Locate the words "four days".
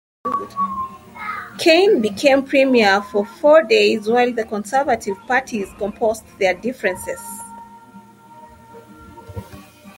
3.23-4.07